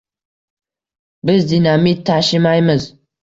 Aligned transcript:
Biz 1.29 1.45
dinamit 1.53 2.01
tashimaymiz 2.09 2.89